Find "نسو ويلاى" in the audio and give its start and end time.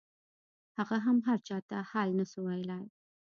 2.17-2.85